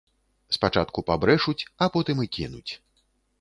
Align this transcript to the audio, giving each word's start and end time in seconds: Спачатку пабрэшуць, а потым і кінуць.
Спачатку 0.55 1.03
пабрэшуць, 1.09 1.67
а 1.85 1.89
потым 1.97 2.25
і 2.25 2.27
кінуць. 2.39 2.71